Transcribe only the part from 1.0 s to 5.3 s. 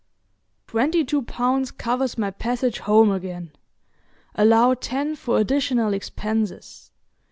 two pounds covers my passage home again. Allow ten